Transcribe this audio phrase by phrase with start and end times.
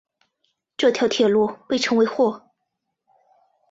[0.77, 2.41] 这条铁路被称为或。